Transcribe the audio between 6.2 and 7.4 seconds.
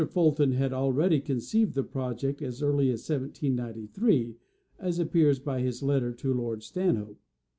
lord Stanhope.